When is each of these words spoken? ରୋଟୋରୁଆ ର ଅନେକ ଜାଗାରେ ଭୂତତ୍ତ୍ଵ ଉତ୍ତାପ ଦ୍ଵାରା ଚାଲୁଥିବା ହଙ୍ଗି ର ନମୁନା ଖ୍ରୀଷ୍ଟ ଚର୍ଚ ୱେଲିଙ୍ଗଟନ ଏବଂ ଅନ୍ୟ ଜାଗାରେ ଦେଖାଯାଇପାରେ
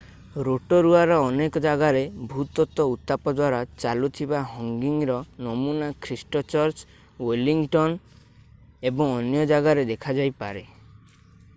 ରୋଟୋରୁଆ 0.45 1.01
ର 1.09 1.17
ଅନେକ 1.25 1.61
ଜାଗାରେ 1.65 1.99
ଭୂତତ୍ତ୍ଵ 2.31 2.85
ଉତ୍ତାପ 2.93 3.33
ଦ୍ଵାରା 3.39 3.59
ଚାଲୁଥିବା 3.83 4.39
ହଙ୍ଗି 4.53 4.95
ର 5.11 5.19
ନମୁନା 5.49 5.91
ଖ୍ରୀଷ୍ଟ 6.07 6.43
ଚର୍ଚ 6.55 6.87
ୱେଲିଙ୍ଗଟନ 7.29 8.91
ଏବଂ 8.93 9.15
ଅନ୍ୟ 9.21 9.45
ଜାଗାରେ 9.55 9.85
ଦେଖାଯାଇପାରେ 9.93 10.65